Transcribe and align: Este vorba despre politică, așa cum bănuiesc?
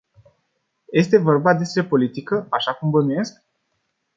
Este 0.91 1.17
vorba 1.19 1.53
despre 1.53 1.83
politică, 1.83 2.47
așa 2.49 2.73
cum 2.73 2.89
bănuiesc? 2.89 3.43